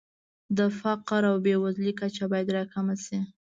د 0.57 0.59
فقر 0.79 1.21
او 1.31 1.35
بېوزلۍ 1.45 1.91
کچه 1.99 2.25
باید 2.31 2.47
راکمه 2.57 2.95
شي. 3.05 3.19